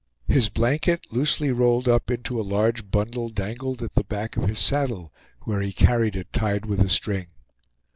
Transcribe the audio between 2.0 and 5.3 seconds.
into a large bundle, dangled at the back of his saddle,